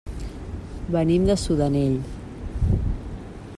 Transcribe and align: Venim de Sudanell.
Venim 0.95 1.27
de 1.29 1.35
Sudanell. 1.43 1.99